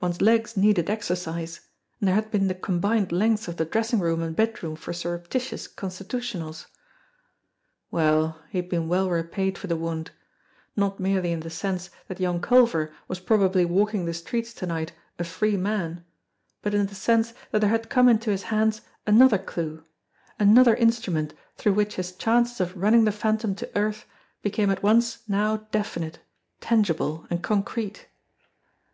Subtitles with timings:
[0.00, 1.60] One's legs needed exercise
[2.00, 4.92] and there had been the com bined lengths of the dressing room and bedroom for
[4.94, 6.68] surrep titious constitutionals!
[7.90, 10.12] Well, he had been well repaid for the wound;
[10.76, 14.92] not merely in the sense that young Culver was probably walking the streets to night
[15.18, 16.06] a free man,
[16.62, 19.84] but in the sense that there had come into his hands another clue,
[20.38, 24.06] another instrument through which his chances of running the Phantom to earth
[24.40, 26.20] became at once now definite,
[26.62, 28.06] tangible and concrete.